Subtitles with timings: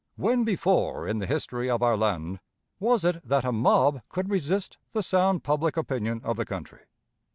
[0.15, 2.39] When before in the history of our land
[2.79, 6.85] was it that a mob could resist the sound public opinion of the country?